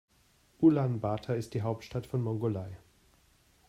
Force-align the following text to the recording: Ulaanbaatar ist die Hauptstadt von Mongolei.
Ulaanbaatar 0.61 1.35
ist 1.35 1.53
die 1.53 1.61
Hauptstadt 1.61 2.07
von 2.07 2.23
Mongolei. 2.23 2.75